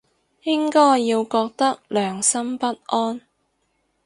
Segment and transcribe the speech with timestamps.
[0.41, 3.21] 應該要覺得良心不安